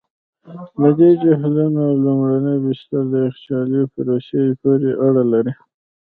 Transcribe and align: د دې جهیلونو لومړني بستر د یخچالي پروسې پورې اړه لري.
د 0.81 0.83
دې 0.99 1.09
جهیلونو 1.21 1.83
لومړني 2.03 2.55
بستر 2.63 3.03
د 3.09 3.13
یخچالي 3.27 3.81
پروسې 3.93 4.43
پورې 4.61 4.91
اړه 5.05 5.23
لري. 5.31 5.53